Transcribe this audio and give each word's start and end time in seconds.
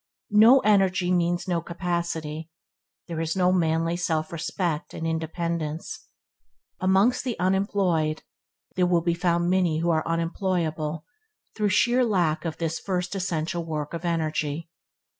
No 0.33 0.61
energy 0.61 1.11
means 1.11 1.47
no 1.47 1.61
capacity; 1.61 2.49
there 3.07 3.21
is 3.21 3.35
no 3.35 3.51
manly 3.53 3.95
self 3.95 4.31
respect 4.33 4.95
and 4.95 5.05
independence. 5.05 6.07
Amongst 6.79 7.23
the 7.23 7.37
unemployed 7.37 8.23
will 8.75 9.01
be 9.01 9.13
found 9.13 9.47
many 9.51 9.77
who 9.77 9.91
are 9.91 10.01
unemployable 10.07 11.05
through 11.55 11.69
sheer 11.69 12.03
lack 12.03 12.45
of 12.45 12.57
this 12.57 12.79
first 12.79 13.13
essential 13.13 13.61
of 13.61 13.67
work 13.67 13.93
energy. 14.03 14.71